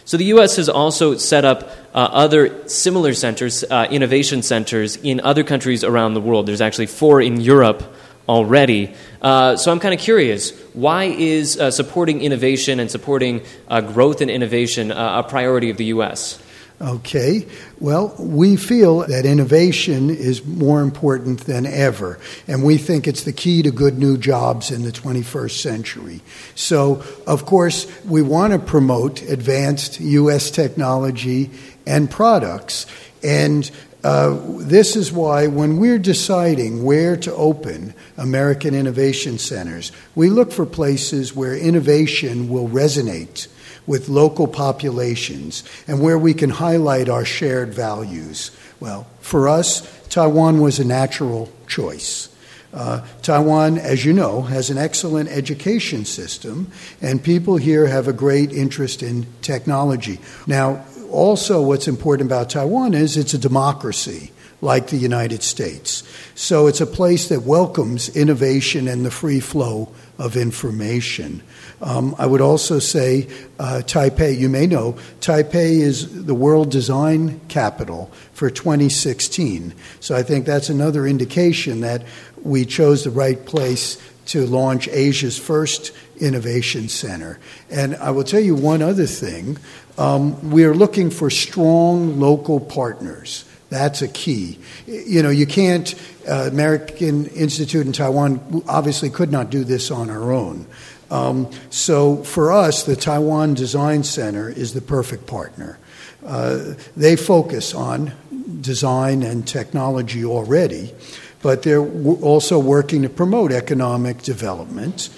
So 0.06 0.18
the 0.18 0.26
U.S. 0.26 0.58
has 0.58 0.68
also 0.68 1.16
set 1.18 1.46
up 1.46 1.70
uh, 1.94 2.10
other 2.12 2.68
similar 2.68 3.14
centers, 3.14 3.64
uh, 3.64 3.88
innovation 3.90 4.44
centers, 4.44 4.96
in 4.98 5.20
other 5.22 5.44
countries 5.44 5.84
around 5.84 6.14
the 6.14 6.22
world. 6.22 6.48
There's 6.48 6.62
actually 6.62 6.88
four 6.88 7.22
in 7.22 7.40
Europe 7.40 7.84
already. 8.28 8.94
Uh, 9.22 9.56
so 9.58 9.72
I'm 9.72 9.80
kind 9.80 9.94
of 9.94 10.00
curious 10.00 10.52
why 10.74 11.06
is 11.06 11.60
uh, 11.60 11.72
supporting 11.72 12.22
innovation 12.22 12.80
and 12.80 12.90
supporting 12.90 13.42
uh, 13.68 13.82
growth 13.82 14.22
and 14.22 14.30
innovation 14.30 14.92
uh, 14.92 15.24
a 15.26 15.30
priority 15.30 15.70
of 15.70 15.78
the 15.78 15.86
U.S.? 15.86 16.42
Okay, 16.82 17.46
well, 17.80 18.16
we 18.18 18.56
feel 18.56 19.02
that 19.02 19.24
innovation 19.24 20.10
is 20.10 20.44
more 20.44 20.82
important 20.82 21.42
than 21.42 21.68
ever, 21.68 22.18
and 22.48 22.64
we 22.64 22.80
think 22.80 23.08
it's 23.08 23.24
the 23.24 23.32
key 23.32 23.62
to 23.62 23.70
good 23.70 24.00
new 24.00 24.18
jobs 24.18 24.72
in 24.72 24.82
the 24.82 24.92
21st 24.92 25.62
century. 25.62 26.22
So, 26.56 27.04
of 27.28 27.46
course, 27.46 27.86
we 28.04 28.24
want 28.24 28.54
to 28.54 28.60
promote 28.60 29.22
advanced 29.22 30.00
U.S. 30.00 30.50
technology 30.50 31.52
and 31.86 32.10
products, 32.10 32.88
and 33.22 33.70
uh, 34.04 34.42
this 34.58 34.96
is 34.96 35.12
why, 35.12 35.46
when 35.46 35.78
we're 35.78 36.00
deciding 36.00 36.84
where 36.84 37.16
to 37.16 37.32
open 37.36 37.94
American 38.18 38.74
innovation 38.74 39.38
centers, 39.38 39.92
we 40.16 40.32
look 40.32 40.52
for 40.52 40.66
places 40.66 41.36
where 41.36 41.56
innovation 41.56 42.50
will 42.50 42.68
resonate 42.68 43.48
with 43.88 44.10
local 44.10 44.48
populations 44.48 45.64
and 45.88 46.02
where 46.02 46.18
we 46.18 46.34
can 46.34 46.50
highlight 46.50 47.10
our 47.10 47.26
shared 47.26 47.74
values. 47.74 48.52
Well, 48.80 49.08
for 49.20 49.50
us, 49.50 49.82
Taiwan 50.10 50.62
was 50.62 50.80
a 50.80 50.86
natural 50.86 51.52
choice. 51.68 52.30
Uh, 52.74 53.06
Taiwan, 53.22 53.78
as 53.78 54.06
you 54.06 54.14
know, 54.14 54.42
has 54.44 54.70
an 54.70 54.78
excellent 54.78 55.30
education 55.30 56.06
system, 56.06 56.72
and 57.02 57.22
people 57.22 57.58
here 57.58 57.86
have 57.86 58.08
a 58.08 58.14
great 58.14 58.52
interest 58.54 59.04
in 59.04 59.26
technology. 59.42 60.20
Now, 60.48 60.86
also, 61.12 61.62
what's 61.62 61.90
important 61.90 62.30
about 62.30 62.50
Taiwan 62.50 62.94
is 62.94 63.18
it's 63.18 63.34
a 63.34 63.38
democracy. 63.38 64.32
like 64.62 64.88
the 64.88 64.98
United 64.98 65.42
States. 65.44 66.04
So 66.36 66.68
it's 66.68 66.82
a 66.82 66.86
place 66.86 67.30
that 67.30 67.42
welcomes 67.42 68.16
innovation 68.16 68.88
and 68.88 69.06
the 69.06 69.12
free 69.12 69.40
flow 69.40 69.92
of 70.18 70.38
information. 70.38 71.42
Um, 71.82 72.16
I 72.20 72.28
would 72.28 72.42
also 72.42 72.80
say 72.80 73.28
uh, 73.60 73.82
Taipei, 73.84 74.38
you 74.38 74.50
may 74.50 74.68
know, 74.68 74.94
Taipei 75.20 75.80
is 75.80 76.26
the 76.26 76.36
world 76.36 76.70
design 76.70 77.42
capital 77.48 78.12
for 78.34 78.50
2016. 78.50 79.74
So 80.00 80.16
I 80.16 80.22
think 80.22 80.46
that's 80.46 80.70
another 80.70 81.08
indication 81.08 81.82
that 81.82 82.04
we 82.44 82.66
chose 82.66 83.04
the 83.04 83.10
right 83.10 83.44
place 83.46 84.02
to 84.28 84.46
launch 84.46 84.88
Asia's 84.90 85.38
first 85.38 85.92
innovation 86.20 86.88
center. 86.88 87.40
And 87.70 87.96
I 87.96 88.12
will 88.12 88.24
tell 88.24 88.40
you 88.40 88.56
one 88.56 88.82
other 88.82 89.08
thing 89.08 89.58
um, 89.98 90.52
we 90.52 90.64
are 90.64 90.74
looking 90.74 91.10
for 91.10 91.30
strong 91.30 92.20
local 92.20 92.60
partners. 92.60 93.46
That's 93.70 94.02
a 94.02 94.08
key. 94.08 94.60
You 94.86 95.24
know, 95.24 95.30
you 95.30 95.46
can't, 95.46 95.94
uh, 96.28 96.50
American 96.52 97.28
Institute 97.28 97.86
in 97.86 97.94
Taiwan 97.94 98.64
obviously 98.68 99.10
could 99.10 99.32
not 99.32 99.50
do 99.50 99.64
this 99.64 99.92
on 99.92 100.10
our 100.10 100.32
own. 100.32 100.66
Um, 101.12 101.52
so 101.70 102.24
for 102.24 102.52
us, 102.52 102.84
the 102.84 102.96
Taiwan 102.96 103.54
Design 103.54 104.04
Center 104.04 104.50
is 104.50 104.74
the 104.74 104.82
perfect 104.82 105.28
partner. 105.28 105.78
Uh, 106.26 106.74
they 106.96 107.16
focus 107.16 107.74
on 107.76 108.14
design 108.62 109.22
and 109.24 109.48
technology 109.48 110.24
already, 110.24 110.94
but 111.42 111.64
they're 111.64 111.86
w- 111.86 112.22
also 112.22 112.58
working 112.58 113.02
to 113.02 113.10
promote 113.10 113.52
economic 113.52 114.22
development. 114.22 115.10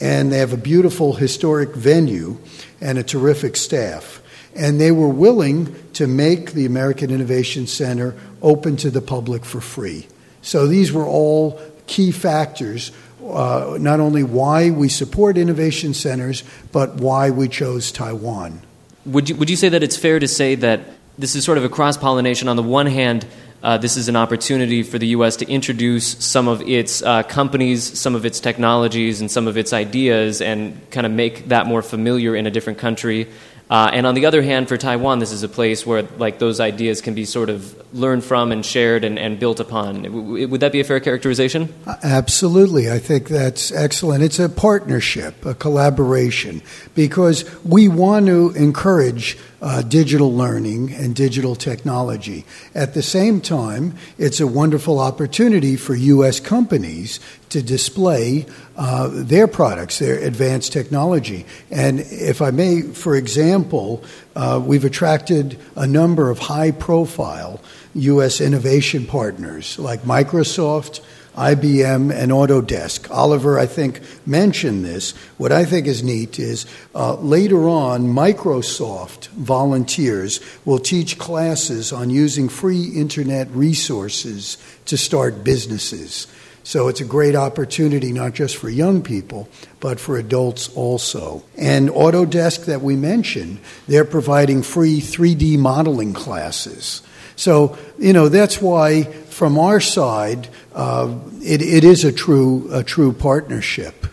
And 0.00 0.32
they 0.32 0.38
have 0.38 0.52
a 0.52 0.56
beautiful 0.56 1.12
historic 1.12 1.74
venue 1.76 2.38
and 2.80 2.98
a 2.98 3.04
terrific 3.04 3.56
staff 3.56 4.22
and 4.54 4.80
they 4.80 4.92
were 4.92 5.08
willing 5.08 5.74
to 5.94 6.06
make 6.06 6.52
the 6.52 6.66
American 6.66 7.10
Innovation 7.10 7.66
Center 7.66 8.14
open 8.40 8.76
to 8.78 8.90
the 8.90 9.00
public 9.00 9.44
for 9.44 9.60
free. 9.60 10.06
So 10.42 10.66
these 10.66 10.92
were 10.92 11.06
all 11.06 11.60
key 11.86 12.10
factors, 12.10 12.92
uh, 13.22 13.76
not 13.80 14.00
only 14.00 14.22
why 14.22 14.70
we 14.70 14.88
support 14.88 15.36
innovation 15.36 15.94
centers, 15.94 16.42
but 16.72 16.94
why 16.94 17.30
we 17.30 17.48
chose 17.48 17.92
Taiwan. 17.92 18.62
Would 19.06 19.28
you, 19.28 19.36
would 19.36 19.50
you 19.50 19.56
say 19.56 19.68
that 19.68 19.82
it's 19.82 19.96
fair 19.96 20.18
to 20.18 20.28
say 20.28 20.54
that 20.56 20.80
this 21.18 21.34
is 21.34 21.44
sort 21.44 21.58
of 21.58 21.64
a 21.64 21.68
cross 21.68 21.96
pollination? 21.96 22.48
On 22.48 22.56
the 22.56 22.62
one 22.62 22.86
hand, 22.86 23.26
uh, 23.62 23.78
this 23.78 23.96
is 23.96 24.08
an 24.08 24.16
opportunity 24.16 24.82
for 24.82 24.98
the 24.98 25.08
U.S. 25.08 25.36
to 25.36 25.48
introduce 25.48 26.24
some 26.24 26.48
of 26.48 26.62
its 26.62 27.00
uh, 27.02 27.22
companies, 27.22 27.98
some 27.98 28.16
of 28.16 28.26
its 28.26 28.40
technologies, 28.40 29.20
and 29.20 29.30
some 29.30 29.46
of 29.46 29.56
its 29.56 29.72
ideas, 29.72 30.40
and 30.42 30.78
kind 30.90 31.06
of 31.06 31.12
make 31.12 31.48
that 31.48 31.66
more 31.66 31.82
familiar 31.82 32.34
in 32.34 32.46
a 32.46 32.50
different 32.50 32.80
country. 32.80 33.28
Uh, 33.72 33.88
and 33.94 34.06
on 34.06 34.14
the 34.14 34.26
other 34.26 34.42
hand, 34.42 34.68
for 34.68 34.76
Taiwan, 34.76 35.18
this 35.18 35.32
is 35.32 35.42
a 35.42 35.48
place 35.48 35.86
where 35.86 36.02
like 36.18 36.38
those 36.38 36.60
ideas 36.60 37.00
can 37.00 37.14
be 37.14 37.24
sort 37.24 37.48
of 37.48 37.74
learned 37.94 38.22
from 38.22 38.52
and 38.52 38.66
shared 38.66 39.02
and, 39.02 39.18
and 39.18 39.40
built 39.40 39.60
upon. 39.60 40.02
W- 40.02 40.46
would 40.46 40.60
that 40.60 40.72
be 40.72 40.80
a 40.80 40.84
fair 40.84 41.00
characterization? 41.00 41.72
Absolutely. 42.02 42.90
I 42.90 42.98
think 42.98 43.28
that's 43.28 43.72
excellent. 43.72 44.24
It's 44.24 44.38
a 44.38 44.50
partnership, 44.50 45.46
a 45.46 45.54
collaboration, 45.54 46.60
because 46.94 47.46
we 47.64 47.88
want 47.88 48.26
to 48.26 48.50
encourage 48.50 49.38
uh, 49.62 49.80
digital 49.80 50.34
learning 50.34 50.92
and 50.92 51.14
digital 51.14 51.54
technology. 51.54 52.44
At 52.74 52.94
the 52.94 53.02
same 53.02 53.40
time, 53.40 53.94
it's 54.18 54.40
a 54.40 54.46
wonderful 54.46 54.98
opportunity 54.98 55.76
for 55.76 55.94
U.S. 55.94 56.40
companies 56.40 57.20
to 57.50 57.62
display 57.62 58.44
uh, 58.76 59.08
their 59.12 59.46
products, 59.46 60.00
their 60.00 60.18
advanced 60.18 60.72
technology. 60.72 61.46
And 61.70 62.00
if 62.00 62.42
I 62.42 62.50
may, 62.50 62.82
for 62.82 63.14
example, 63.14 64.02
uh, 64.34 64.60
we've 64.62 64.84
attracted 64.84 65.58
a 65.76 65.86
number 65.86 66.28
of 66.28 66.40
high 66.40 66.72
profile 66.72 67.60
U.S. 67.94 68.40
innovation 68.40 69.06
partners 69.06 69.78
like 69.78 70.02
Microsoft. 70.02 71.00
IBM 71.34 72.12
and 72.14 72.30
Autodesk. 72.30 73.10
Oliver, 73.10 73.58
I 73.58 73.64
think, 73.64 74.02
mentioned 74.26 74.84
this. 74.84 75.12
What 75.38 75.50
I 75.50 75.64
think 75.64 75.86
is 75.86 76.02
neat 76.02 76.38
is 76.38 76.66
uh, 76.94 77.14
later 77.14 77.70
on, 77.70 78.08
Microsoft 78.08 79.28
volunteers 79.28 80.40
will 80.66 80.78
teach 80.78 81.18
classes 81.18 81.90
on 81.90 82.10
using 82.10 82.50
free 82.50 82.84
internet 82.84 83.48
resources 83.52 84.58
to 84.84 84.98
start 84.98 85.42
businesses. 85.42 86.26
So 86.64 86.88
it's 86.88 87.00
a 87.00 87.06
great 87.06 87.34
opportunity 87.34 88.12
not 88.12 88.34
just 88.34 88.56
for 88.56 88.68
young 88.68 89.02
people, 89.02 89.48
but 89.80 89.98
for 89.98 90.16
adults 90.16 90.68
also. 90.76 91.42
And 91.56 91.88
Autodesk 91.88 92.66
that 92.66 92.82
we 92.82 92.94
mentioned, 92.94 93.58
they're 93.88 94.04
providing 94.04 94.62
free 94.62 95.00
3D 95.00 95.58
modeling 95.58 96.12
classes. 96.12 97.02
So, 97.42 97.76
you 97.98 98.12
know, 98.12 98.28
that's 98.28 98.62
why 98.62 99.02
from 99.02 99.58
our 99.58 99.80
side, 99.80 100.48
uh, 100.76 101.18
it, 101.42 101.60
it 101.60 101.82
is 101.82 102.04
a 102.04 102.12
true, 102.12 102.68
a 102.70 102.84
true 102.84 103.12
partnership. 103.12 104.06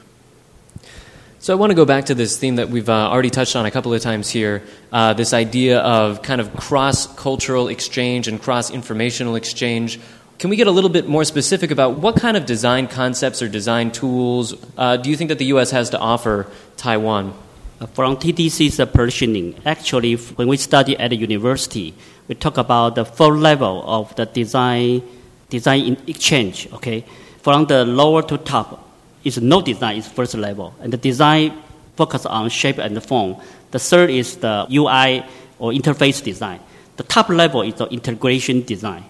So 1.37 1.53
I 1.53 1.55
want 1.55 1.69
to 1.69 1.75
go 1.75 1.85
back 1.85 2.05
to 2.05 2.15
this 2.15 2.39
theme 2.39 2.55
that 2.55 2.69
we've 2.69 2.89
uh, 2.89 3.07
already 3.07 3.29
touched 3.29 3.55
on 3.55 3.67
a 3.67 3.71
couple 3.71 3.93
of 3.93 4.01
times 4.01 4.31
here 4.31 4.63
uh, 4.91 5.13
this 5.13 5.31
idea 5.31 5.77
of 5.77 6.23
kind 6.23 6.41
of 6.41 6.55
cross 6.55 7.05
cultural 7.17 7.67
exchange 7.67 8.27
and 8.27 8.41
cross 8.41 8.71
informational 8.71 9.35
exchange. 9.35 9.99
Can 10.39 10.49
we 10.49 10.55
get 10.55 10.65
a 10.65 10.71
little 10.71 10.89
bit 10.89 11.07
more 11.07 11.23
specific 11.23 11.69
about 11.69 11.99
what 11.99 12.15
kind 12.15 12.35
of 12.35 12.47
design 12.47 12.87
concepts 12.87 13.43
or 13.43 13.47
design 13.47 13.91
tools 13.91 14.55
uh, 14.75 14.97
do 14.97 15.11
you 15.11 15.15
think 15.15 15.27
that 15.27 15.37
the 15.37 15.53
U.S. 15.53 15.69
has 15.69 15.91
to 15.91 15.99
offer 15.99 16.47
Taiwan? 16.77 17.35
From 17.93 18.17
TDC's 18.17 18.75
positioning, 18.91 19.55
actually, 19.65 20.15
when 20.15 20.49
we 20.49 20.57
study 20.57 20.97
at 20.97 21.11
the 21.11 21.15
university, 21.15 21.93
we 22.27 22.35
talk 22.35 22.57
about 22.57 22.95
the 22.95 23.05
four 23.05 23.37
level 23.37 23.83
of 23.87 24.13
the 24.17 24.25
design 24.25 25.01
design 25.49 25.95
exchange. 26.05 26.67
Okay, 26.73 27.05
from 27.41 27.67
the 27.67 27.85
lower 27.85 28.21
to 28.23 28.37
top 28.37 28.85
is 29.23 29.41
no 29.41 29.61
design 29.61 29.95
is 29.95 30.09
first 30.09 30.35
level, 30.35 30.73
and 30.81 30.91
the 30.91 30.97
design 30.97 31.53
focus 31.95 32.25
on 32.25 32.49
shape 32.49 32.79
and 32.79 33.01
form. 33.01 33.37
The 33.71 33.79
third 33.79 34.09
is 34.09 34.35
the 34.35 34.67
UI 34.69 35.23
or 35.57 35.71
interface 35.71 36.21
design. 36.21 36.59
The 36.97 37.03
top 37.03 37.29
level 37.29 37.61
is 37.61 37.75
the 37.75 37.87
integration 37.87 38.63
design. 38.63 39.05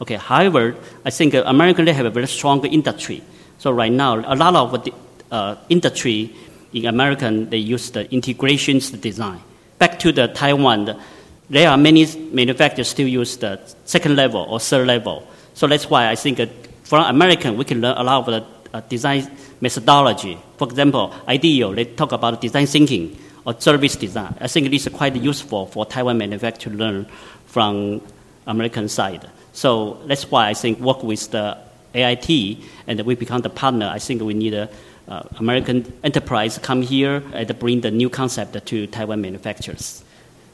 Okay, 0.00 0.16
however, 0.16 0.76
I 1.04 1.10
think 1.10 1.34
American 1.34 1.84
they 1.84 1.92
have 1.92 2.06
a 2.06 2.10
very 2.10 2.26
strong 2.26 2.64
industry. 2.64 3.22
So 3.58 3.70
right 3.70 3.92
now, 3.92 4.16
a 4.16 4.34
lot 4.34 4.56
of 4.56 4.82
the 4.82 4.92
uh, 5.30 5.56
industry 5.68 6.34
in 6.74 6.86
American 6.86 7.48
they 7.48 7.58
use 7.58 7.90
the 7.90 8.10
integrations 8.12 8.90
design. 8.90 9.40
Back 9.78 9.98
to 10.00 10.12
the 10.12 10.28
Taiwan, 10.28 11.00
there 11.48 11.68
are 11.68 11.76
many 11.76 12.06
manufacturers 12.32 12.88
still 12.88 13.08
use 13.08 13.36
the 13.36 13.60
second 13.84 14.16
level 14.16 14.42
or 14.48 14.60
third 14.60 14.86
level. 14.86 15.26
So 15.54 15.66
that's 15.66 15.88
why 15.88 16.10
I 16.10 16.16
think 16.16 16.40
uh, 16.40 16.46
from 16.82 17.04
American 17.04 17.56
we 17.56 17.64
can 17.64 17.80
learn 17.80 17.96
a 17.96 18.02
lot 18.02 18.18
of 18.18 18.26
the 18.26 18.76
uh, 18.76 18.80
design 18.88 19.30
methodology. 19.60 20.38
For 20.58 20.68
example, 20.68 21.14
IDEO 21.28 21.74
they 21.74 21.84
talk 21.84 22.12
about 22.12 22.40
design 22.40 22.66
thinking 22.66 23.16
or 23.46 23.58
service 23.60 23.96
design. 23.96 24.34
I 24.40 24.48
think 24.48 24.70
this 24.70 24.86
is 24.86 24.92
quite 24.92 25.14
useful 25.16 25.66
for 25.66 25.86
Taiwan 25.86 26.18
manufacturer 26.18 26.72
to 26.72 26.78
learn 26.78 27.06
from 27.46 28.00
American 28.46 28.88
side. 28.88 29.30
So 29.52 30.02
that's 30.06 30.30
why 30.30 30.48
I 30.48 30.54
think 30.54 30.80
work 30.80 31.02
with 31.04 31.30
the 31.30 31.58
AIT 31.94 32.58
and 32.86 33.00
we 33.02 33.14
become 33.14 33.40
the 33.40 33.50
partner. 33.50 33.86
I 33.86 33.98
think 33.98 34.22
we 34.22 34.34
need 34.34 34.54
a 34.54 34.68
uh, 35.06 35.22
American 35.36 35.92
enterprise 36.02 36.58
come 36.58 36.82
here 36.82 37.22
and 37.32 37.58
bring 37.58 37.82
the 37.82 37.90
new 37.90 38.08
concept 38.08 38.66
to 38.66 38.86
Taiwan 38.86 39.20
manufacturers. 39.20 40.02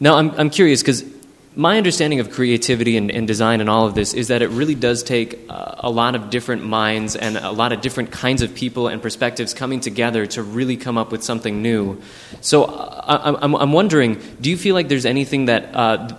Now, 0.00 0.16
I'm, 0.16 0.30
I'm 0.32 0.50
curious 0.50 0.82
because 0.82 1.04
my 1.56 1.76
understanding 1.76 2.20
of 2.20 2.30
creativity 2.30 2.96
and, 2.96 3.10
and, 3.10 3.26
design 3.26 3.60
and 3.60 3.68
all 3.68 3.86
of 3.86 3.94
this 3.94 4.14
is 4.14 4.28
that 4.28 4.40
it 4.40 4.48
really 4.48 4.74
does 4.74 5.02
take 5.02 5.38
uh, 5.48 5.74
a 5.78 5.90
lot 5.90 6.14
of 6.14 6.30
different 6.30 6.64
minds 6.64 7.16
and 7.16 7.36
a 7.36 7.50
lot 7.50 7.72
of 7.72 7.80
different 7.80 8.12
kinds 8.12 8.40
of 8.40 8.54
people 8.54 8.86
and 8.86 9.02
perspectives 9.02 9.52
coming 9.52 9.80
together 9.80 10.26
to 10.26 10.42
really 10.42 10.76
come 10.76 10.96
up 10.96 11.10
with 11.10 11.24
something 11.24 11.60
new. 11.60 12.00
So 12.40 12.64
uh, 12.64 13.38
I, 13.42 13.62
am 13.62 13.72
wondering 13.72 14.20
do 14.40 14.48
you 14.48 14.56
feel 14.56 14.74
like 14.74 14.88
there's 14.88 15.06
anything 15.06 15.46
that 15.46 15.74
uh, 15.74 16.16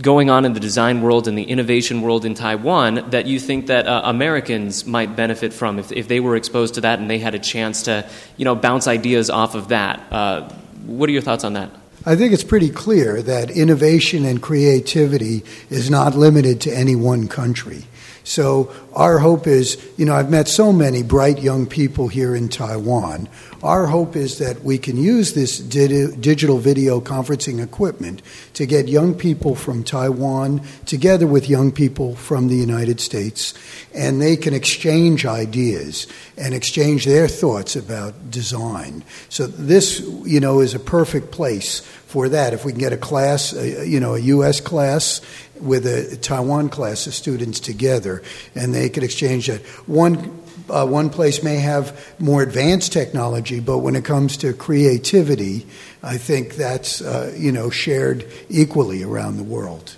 going 0.00 0.30
on 0.30 0.44
in 0.44 0.52
the 0.52 0.60
design 0.60 1.02
world 1.02 1.26
and 1.26 1.36
the 1.36 1.42
innovation 1.42 2.02
world 2.02 2.24
in 2.24 2.34
Taiwan 2.34 3.10
that 3.10 3.26
you 3.26 3.40
think 3.40 3.66
that 3.66 3.86
uh, 3.86 4.02
Americans 4.04 4.86
might 4.86 5.16
benefit 5.16 5.52
from 5.52 5.78
if, 5.78 5.90
if 5.92 6.08
they 6.08 6.20
were 6.20 6.36
exposed 6.36 6.74
to 6.74 6.80
that 6.82 6.98
and 6.98 7.10
they 7.10 7.18
had 7.18 7.34
a 7.34 7.38
chance 7.38 7.82
to, 7.82 8.08
you 8.36 8.44
know, 8.44 8.54
bounce 8.54 8.86
ideas 8.86 9.28
off 9.28 9.54
of 9.54 9.68
that? 9.68 10.00
Uh, 10.12 10.48
what 10.86 11.08
are 11.08 11.12
your 11.12 11.22
thoughts 11.22 11.44
on 11.44 11.54
that? 11.54 11.70
I 12.06 12.16
think 12.16 12.32
it's 12.32 12.44
pretty 12.44 12.70
clear 12.70 13.20
that 13.22 13.50
innovation 13.50 14.24
and 14.24 14.40
creativity 14.40 15.44
is 15.68 15.90
not 15.90 16.14
limited 16.14 16.60
to 16.62 16.72
any 16.72 16.94
one 16.94 17.28
country. 17.28 17.84
So 18.28 18.70
our 18.92 19.18
hope 19.18 19.46
is, 19.46 19.78
you 19.96 20.04
know, 20.04 20.14
I've 20.14 20.28
met 20.28 20.48
so 20.48 20.70
many 20.70 21.02
bright 21.02 21.40
young 21.40 21.66
people 21.66 22.08
here 22.08 22.36
in 22.36 22.50
Taiwan. 22.50 23.26
Our 23.62 23.86
hope 23.86 24.16
is 24.16 24.36
that 24.36 24.62
we 24.62 24.76
can 24.76 24.98
use 24.98 25.32
this 25.32 25.58
digital 25.58 26.58
video 26.58 27.00
conferencing 27.00 27.60
equipment 27.60 28.20
to 28.52 28.66
get 28.66 28.86
young 28.86 29.14
people 29.14 29.54
from 29.54 29.82
Taiwan 29.82 30.60
together 30.84 31.26
with 31.26 31.48
young 31.48 31.72
people 31.72 32.16
from 32.16 32.48
the 32.48 32.54
United 32.54 33.00
States, 33.00 33.54
and 33.94 34.20
they 34.20 34.36
can 34.36 34.52
exchange 34.52 35.24
ideas 35.24 36.06
and 36.36 36.54
exchange 36.54 37.06
their 37.06 37.28
thoughts 37.28 37.76
about 37.76 38.30
design. 38.30 39.04
So 39.30 39.46
this, 39.46 40.00
you 40.24 40.38
know, 40.38 40.60
is 40.60 40.74
a 40.74 40.78
perfect 40.78 41.30
place 41.30 41.80
for 42.06 42.28
that. 42.28 42.52
If 42.52 42.64
we 42.64 42.72
can 42.72 42.80
get 42.80 42.92
a 42.92 42.96
class, 42.96 43.52
you 43.52 44.00
know, 44.00 44.14
a 44.14 44.20
U.S. 44.20 44.60
class, 44.60 45.20
with 45.60 45.86
a 45.86 46.16
Taiwan 46.16 46.68
class 46.68 47.06
of 47.06 47.14
students 47.14 47.60
together, 47.60 48.22
and 48.54 48.74
they 48.74 48.88
could 48.88 49.02
exchange 49.02 49.46
that. 49.46 49.60
One 49.86 50.42
uh, 50.70 50.86
one 50.86 51.10
place 51.10 51.42
may 51.42 51.56
have 51.56 52.14
more 52.18 52.42
advanced 52.42 52.92
technology, 52.92 53.60
but 53.60 53.78
when 53.78 53.96
it 53.96 54.04
comes 54.04 54.36
to 54.38 54.52
creativity, 54.52 55.66
I 56.02 56.18
think 56.18 56.56
that's 56.56 57.00
uh, 57.00 57.34
you 57.36 57.52
know 57.52 57.70
shared 57.70 58.26
equally 58.48 59.02
around 59.02 59.36
the 59.36 59.44
world. 59.44 59.94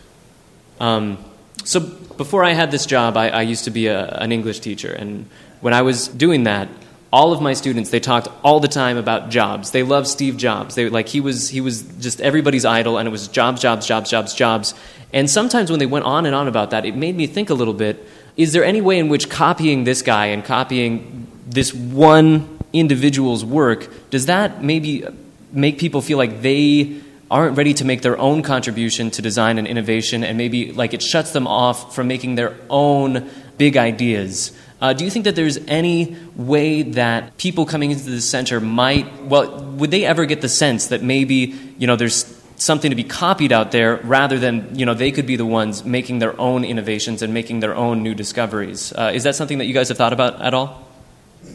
Um, 0.78 1.18
so 1.64 1.80
before 1.80 2.44
I 2.44 2.52
had 2.52 2.70
this 2.70 2.86
job, 2.86 3.16
I, 3.16 3.28
I 3.28 3.42
used 3.42 3.64
to 3.64 3.70
be 3.70 3.86
a, 3.86 4.06
an 4.06 4.32
English 4.32 4.60
teacher, 4.60 4.92
and 4.92 5.26
when 5.60 5.74
I 5.74 5.82
was 5.82 6.08
doing 6.08 6.44
that, 6.44 6.68
all 7.12 7.32
of 7.32 7.42
my 7.42 7.52
students 7.54 7.90
they 7.90 8.00
talked 8.00 8.28
all 8.44 8.60
the 8.60 8.68
time 8.68 8.96
about 8.96 9.30
jobs 9.30 9.72
they 9.72 9.82
loved 9.82 10.06
steve 10.06 10.36
jobs 10.36 10.76
they 10.76 10.88
like 10.88 11.08
he 11.08 11.20
was 11.20 11.48
he 11.48 11.60
was 11.60 11.82
just 11.98 12.20
everybody's 12.20 12.64
idol 12.64 12.98
and 12.98 13.08
it 13.08 13.10
was 13.10 13.26
jobs 13.26 13.60
jobs 13.60 13.86
jobs 13.86 14.10
jobs 14.10 14.32
jobs 14.32 14.74
and 15.12 15.28
sometimes 15.28 15.70
when 15.70 15.78
they 15.78 15.86
went 15.86 16.04
on 16.04 16.26
and 16.26 16.34
on 16.34 16.48
about 16.48 16.70
that 16.70 16.84
it 16.84 16.96
made 16.96 17.16
me 17.16 17.26
think 17.26 17.50
a 17.50 17.54
little 17.54 17.74
bit 17.74 18.06
is 18.36 18.52
there 18.52 18.64
any 18.64 18.80
way 18.80 18.98
in 18.98 19.08
which 19.08 19.28
copying 19.28 19.84
this 19.84 20.02
guy 20.02 20.26
and 20.26 20.44
copying 20.44 21.26
this 21.46 21.74
one 21.74 22.58
individual's 22.72 23.44
work 23.44 23.88
does 24.10 24.26
that 24.26 24.62
maybe 24.62 25.04
make 25.52 25.78
people 25.78 26.00
feel 26.00 26.18
like 26.18 26.42
they 26.42 27.00
aren't 27.30 27.56
ready 27.56 27.72
to 27.74 27.84
make 27.84 28.02
their 28.02 28.18
own 28.18 28.42
contribution 28.42 29.10
to 29.12 29.22
design 29.22 29.58
and 29.58 29.66
innovation 29.66 30.24
and 30.24 30.36
maybe 30.36 30.72
like 30.72 30.92
it 30.92 31.02
shuts 31.02 31.32
them 31.32 31.46
off 31.46 31.94
from 31.94 32.08
making 32.08 32.34
their 32.34 32.56
own 32.68 33.30
big 33.56 33.76
ideas? 33.76 34.52
Uh, 34.80 34.92
do 34.94 35.04
you 35.04 35.10
think 35.10 35.26
that 35.26 35.36
there's 35.36 35.58
any 35.68 36.16
way 36.34 36.82
that 36.82 37.36
people 37.36 37.66
coming 37.66 37.90
into 37.90 38.08
the 38.08 38.20
center 38.20 38.60
might, 38.60 39.22
well, 39.22 39.62
would 39.62 39.90
they 39.90 40.04
ever 40.04 40.24
get 40.24 40.40
the 40.40 40.48
sense 40.48 40.86
that 40.86 41.02
maybe, 41.02 41.54
you 41.78 41.86
know, 41.86 41.96
there's 41.96 42.24
something 42.60 42.90
to 42.90 42.94
be 42.94 43.04
copied 43.04 43.52
out 43.52 43.72
there 43.72 43.96
rather 44.04 44.38
than, 44.38 44.78
you 44.78 44.84
know, 44.84 44.94
they 44.94 45.10
could 45.10 45.26
be 45.26 45.36
the 45.36 45.46
ones 45.46 45.84
making 45.84 46.18
their 46.18 46.38
own 46.38 46.62
innovations 46.62 47.22
and 47.22 47.32
making 47.32 47.60
their 47.60 47.74
own 47.74 48.02
new 48.02 48.14
discoveries? 48.14 48.92
Uh, 48.92 49.10
is 49.14 49.24
that 49.24 49.34
something 49.34 49.58
that 49.58 49.64
you 49.64 49.74
guys 49.74 49.88
have 49.88 49.96
thought 49.96 50.12
about 50.12 50.40
at 50.42 50.52
all? 50.52 50.86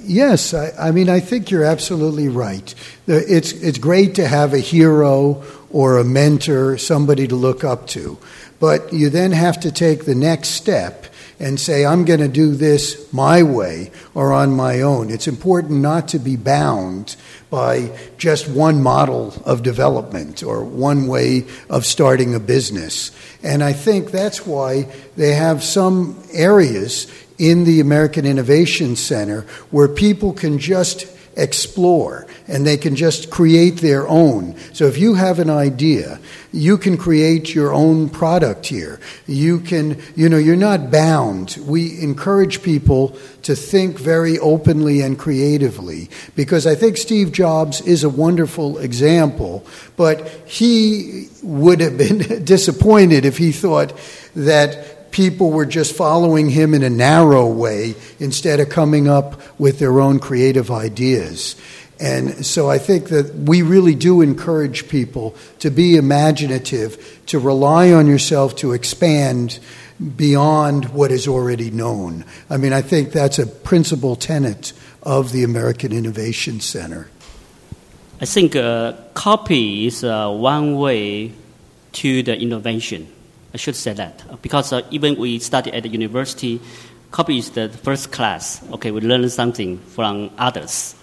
Yes, 0.03 0.53
I, 0.53 0.71
I, 0.79 0.91
mean, 0.91 1.09
I 1.09 1.19
think 1.19 1.51
you're 1.51 1.63
absolutely 1.63 2.27
right. 2.27 2.73
It's, 3.05 3.51
it's 3.51 3.77
great 3.77 4.15
to 4.15 4.27
have 4.27 4.53
a 4.53 4.59
hero 4.59 5.43
or 5.69 5.99
a 5.99 6.03
mentor, 6.03 6.77
somebody 6.77 7.27
to 7.27 7.35
look 7.35 7.63
up 7.63 7.87
to. 7.89 8.17
But 8.59 8.91
you 8.91 9.09
then 9.09 9.31
have 9.31 9.59
to 9.59 9.71
take 9.71 10.05
the 10.05 10.15
next 10.15 10.49
step 10.49 11.05
and 11.39 11.59
say, 11.59 11.85
I'm 11.85 12.05
going 12.05 12.21
to 12.21 12.27
do 12.27 12.55
this 12.55 13.11
my 13.11 13.43
way 13.43 13.91
or 14.13 14.31
on 14.31 14.55
my 14.55 14.81
own. 14.81 15.09
It's 15.09 15.27
important 15.27 15.81
not 15.81 16.07
to 16.09 16.19
be 16.19 16.35
bound 16.35 17.15
by 17.49 17.97
just 18.17 18.47
one 18.47 18.81
model 18.81 19.33
of 19.45 19.63
development 19.63 20.43
or 20.43 20.63
one 20.63 21.07
way 21.07 21.45
of 21.69 21.85
starting 21.85 22.33
a 22.33 22.39
business. 22.39 23.11
And 23.43 23.63
I 23.63 23.73
think 23.73 24.11
that's 24.11 24.45
why 24.45 24.93
they 25.17 25.33
have 25.33 25.63
some 25.63 26.21
areas 26.33 27.11
in 27.37 27.65
the 27.65 27.79
American 27.79 28.25
Innovation 28.25 28.95
Center 28.95 29.41
where 29.71 29.87
people 29.87 30.33
can 30.33 30.57
just 30.57 31.05
explore 31.35 32.27
and 32.47 32.65
they 32.65 32.77
can 32.77 32.95
just 32.95 33.29
create 33.29 33.77
their 33.77 34.07
own. 34.07 34.55
So 34.73 34.85
if 34.85 34.97
you 34.97 35.15
have 35.15 35.39
an 35.39 35.49
idea, 35.49 36.19
you 36.51 36.77
can 36.77 36.97
create 36.97 37.53
your 37.53 37.73
own 37.73 38.09
product 38.09 38.67
here. 38.67 38.99
You 39.27 39.59
can, 39.59 40.01
you 40.15 40.29
know, 40.29 40.37
you're 40.37 40.55
not 40.55 40.91
bound. 40.91 41.57
We 41.61 41.99
encourage 42.01 42.61
people 42.61 43.17
to 43.43 43.55
think 43.55 43.99
very 43.99 44.39
openly 44.39 45.01
and 45.01 45.17
creatively 45.17 46.09
because 46.35 46.65
I 46.65 46.75
think 46.75 46.97
Steve 46.97 47.31
Jobs 47.31 47.81
is 47.81 48.03
a 48.03 48.09
wonderful 48.09 48.77
example, 48.77 49.65
but 49.97 50.27
he 50.45 51.27
would 51.43 51.79
have 51.79 51.97
been 51.97 52.43
disappointed 52.45 53.25
if 53.25 53.37
he 53.37 53.51
thought 53.51 53.93
that 54.35 55.11
people 55.11 55.49
were 55.49 55.65
just 55.65 55.95
following 55.95 56.49
him 56.49 56.73
in 56.73 56.83
a 56.83 56.89
narrow 56.89 57.47
way 57.47 57.95
instead 58.19 58.59
of 58.59 58.67
coming 58.67 59.07
up 59.07 59.41
with 59.57 59.79
their 59.79 60.01
own 60.01 60.19
creative 60.19 60.69
ideas. 60.69 61.55
And 61.99 62.45
so 62.45 62.69
I 62.69 62.77
think 62.77 63.09
that 63.09 63.33
we 63.35 63.61
really 63.61 63.95
do 63.95 64.21
encourage 64.21 64.89
people 64.89 65.35
to 65.59 65.69
be 65.69 65.95
imaginative, 65.95 67.21
to 67.27 67.39
rely 67.39 67.91
on 67.91 68.07
yourself 68.07 68.55
to 68.57 68.73
expand 68.73 69.59
beyond 70.17 70.85
what 70.89 71.11
is 71.11 71.27
already 71.27 71.71
known. 71.71 72.25
I 72.49 72.57
mean, 72.57 72.73
I 72.73 72.81
think 72.81 73.11
that's 73.11 73.39
a 73.39 73.47
principal 73.47 74.15
tenet 74.15 74.73
of 75.03 75.31
the 75.31 75.43
American 75.43 75.93
Innovation 75.93 76.59
Center. 76.59 77.07
I 78.19 78.25
think 78.25 78.55
uh, 78.55 78.93
copy 79.13 79.87
is 79.87 80.03
uh, 80.03 80.31
one 80.31 80.75
way 80.75 81.31
to 81.93 82.23
the 82.23 82.37
innovation. 82.37 83.07
I 83.53 83.57
should 83.57 83.75
say 83.75 83.93
that 83.93 84.41
because 84.41 84.73
uh, 84.73 84.81
even 84.91 85.17
we 85.17 85.39
study 85.39 85.71
at 85.71 85.83
the 85.83 85.89
university, 85.89 86.59
copy 87.11 87.37
is 87.37 87.51
the 87.51 87.69
first 87.69 88.11
class. 88.11 88.61
Okay, 88.71 88.91
we 88.91 88.99
learn 88.99 89.29
something 89.29 89.79
from 89.79 90.29
others. 90.37 90.95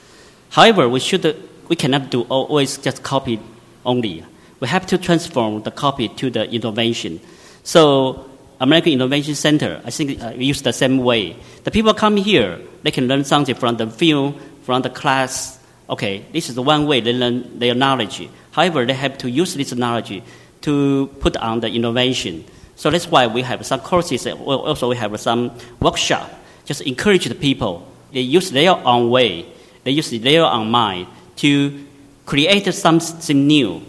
However, 0.52 0.86
we 0.86 1.00
should 1.00 1.24
we 1.68 1.76
cannot 1.76 2.10
do 2.10 2.22
always 2.28 2.76
just 2.76 3.02
copy 3.02 3.40
only. 3.86 4.24
We 4.60 4.68
have 4.68 4.86
to 4.88 4.98
transform 4.98 5.62
the 5.62 5.70
copy 5.70 6.08
to 6.08 6.28
the 6.28 6.44
innovation. 6.50 7.20
So 7.62 8.28
American 8.60 8.92
Innovation 8.92 9.34
Center, 9.34 9.80
I 9.82 9.90
think 9.90 10.22
uh, 10.22 10.34
use 10.36 10.60
the 10.60 10.74
same 10.74 10.98
way. 10.98 11.36
The 11.64 11.70
people 11.70 11.94
come 11.94 12.18
here, 12.18 12.60
they 12.82 12.90
can 12.90 13.08
learn 13.08 13.24
something 13.24 13.54
from 13.54 13.78
the 13.78 13.88
field, 13.88 14.38
from 14.62 14.82
the 14.82 14.90
class. 14.90 15.58
Okay, 15.88 16.24
this 16.32 16.50
is 16.50 16.54
the 16.54 16.62
one 16.62 16.86
way 16.86 17.00
they 17.00 17.14
learn 17.14 17.58
their 17.58 17.74
knowledge. 17.74 18.28
However, 18.50 18.84
they 18.84 18.92
have 18.92 19.16
to 19.18 19.30
use 19.30 19.54
this 19.54 19.72
knowledge 19.74 20.22
to 20.60 21.06
put 21.20 21.34
on 21.38 21.60
the 21.60 21.68
innovation. 21.68 22.44
So 22.76 22.90
that's 22.90 23.08
why 23.08 23.26
we 23.26 23.40
have 23.40 23.64
some 23.64 23.80
courses. 23.80 24.26
Also, 24.26 24.90
we 24.90 24.96
have 24.96 25.18
some 25.18 25.50
workshop. 25.80 26.30
Just 26.66 26.82
encourage 26.82 27.24
the 27.24 27.34
people. 27.34 27.88
They 28.12 28.20
use 28.20 28.50
their 28.50 28.72
own 28.72 29.08
way. 29.08 29.46
They 29.84 29.90
use 29.92 30.10
their 30.10 30.44
own 30.44 30.70
mind 30.70 31.08
to 31.36 31.86
create 32.26 32.72
something 32.72 33.46
new. 33.46 33.82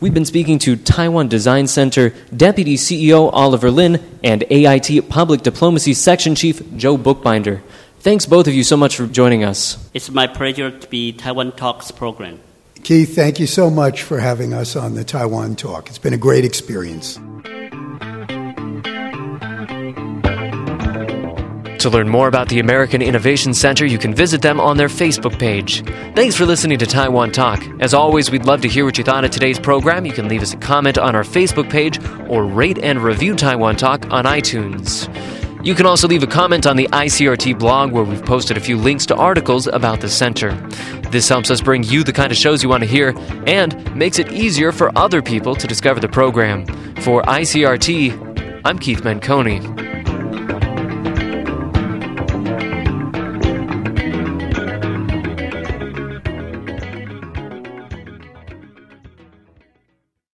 We've 0.00 0.12
been 0.12 0.24
speaking 0.24 0.58
to 0.60 0.76
Taiwan 0.76 1.28
Design 1.28 1.66
Center 1.66 2.10
Deputy 2.34 2.76
CEO 2.76 3.30
Oliver 3.32 3.70
Lin 3.70 4.02
and 4.22 4.44
AIT 4.50 5.08
Public 5.08 5.42
Diplomacy 5.42 5.94
Section 5.94 6.34
Chief 6.34 6.62
Joe 6.76 6.96
Bookbinder. 6.96 7.62
Thanks 8.00 8.26
both 8.26 8.46
of 8.46 8.54
you 8.54 8.64
so 8.64 8.76
much 8.76 8.96
for 8.96 9.06
joining 9.06 9.44
us. 9.44 9.78
It's 9.94 10.10
my 10.10 10.26
pleasure 10.26 10.70
to 10.70 10.88
be 10.88 11.12
Taiwan 11.12 11.52
Talks 11.52 11.90
program. 11.90 12.40
Keith, 12.82 13.14
thank 13.14 13.40
you 13.40 13.46
so 13.46 13.70
much 13.70 14.02
for 14.02 14.18
having 14.18 14.52
us 14.52 14.76
on 14.76 14.94
the 14.94 15.04
Taiwan 15.04 15.56
Talk. 15.56 15.88
It's 15.88 15.96
been 15.96 16.12
a 16.12 16.18
great 16.18 16.44
experience. 16.44 17.18
To 21.84 21.90
learn 21.90 22.08
more 22.08 22.28
about 22.28 22.48
the 22.48 22.60
American 22.60 23.02
Innovation 23.02 23.52
Center, 23.52 23.84
you 23.84 23.98
can 23.98 24.14
visit 24.14 24.40
them 24.40 24.58
on 24.58 24.78
their 24.78 24.88
Facebook 24.88 25.38
page. 25.38 25.84
Thanks 26.14 26.34
for 26.34 26.46
listening 26.46 26.78
to 26.78 26.86
Taiwan 26.86 27.30
Talk. 27.30 27.62
As 27.78 27.92
always, 27.92 28.30
we'd 28.30 28.46
love 28.46 28.62
to 28.62 28.68
hear 28.68 28.86
what 28.86 28.96
you 28.96 29.04
thought 29.04 29.22
of 29.22 29.30
today's 29.30 29.58
program. 29.58 30.06
You 30.06 30.14
can 30.14 30.26
leave 30.26 30.40
us 30.40 30.54
a 30.54 30.56
comment 30.56 30.96
on 30.96 31.14
our 31.14 31.24
Facebook 31.24 31.68
page 31.68 32.00
or 32.26 32.46
rate 32.46 32.78
and 32.78 33.02
review 33.02 33.36
Taiwan 33.36 33.76
Talk 33.76 34.10
on 34.10 34.24
iTunes. 34.24 35.12
You 35.62 35.74
can 35.74 35.84
also 35.84 36.08
leave 36.08 36.22
a 36.22 36.26
comment 36.26 36.66
on 36.66 36.76
the 36.76 36.88
ICRT 36.88 37.58
blog 37.58 37.92
where 37.92 38.04
we've 38.04 38.24
posted 38.24 38.56
a 38.56 38.60
few 38.60 38.78
links 38.78 39.04
to 39.04 39.16
articles 39.16 39.66
about 39.66 40.00
the 40.00 40.08
center. 40.08 40.52
This 41.10 41.28
helps 41.28 41.50
us 41.50 41.60
bring 41.60 41.82
you 41.82 42.02
the 42.02 42.14
kind 42.14 42.32
of 42.32 42.38
shows 42.38 42.62
you 42.62 42.70
want 42.70 42.82
to 42.82 42.88
hear 42.88 43.14
and 43.46 43.94
makes 43.94 44.18
it 44.18 44.32
easier 44.32 44.72
for 44.72 44.90
other 44.96 45.20
people 45.20 45.54
to 45.56 45.66
discover 45.66 46.00
the 46.00 46.08
program. 46.08 46.64
For 47.02 47.20
ICRT, 47.24 48.62
I'm 48.64 48.78
Keith 48.78 49.02
Menconi. 49.02 49.83